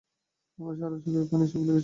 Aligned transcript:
আমার 0.59 0.73
সারা 0.79 0.97
শরীরে 1.03 1.25
পানি 1.29 1.43
এসে 1.43 1.55
ফুলে 1.55 1.65
গিয়েছে। 1.65 1.79